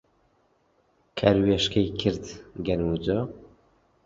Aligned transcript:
کەروێشکەی 1.19 1.87
کرد 1.99 2.25
گەنم 2.65 2.87
و 2.93 2.97
جۆ 3.05 3.19